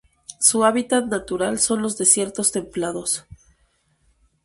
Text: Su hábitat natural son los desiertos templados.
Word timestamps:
Su 0.39 0.63
hábitat 0.65 1.05
natural 1.05 1.59
son 1.59 1.83
los 1.83 1.95
desiertos 1.95 2.51
templados. 2.51 3.27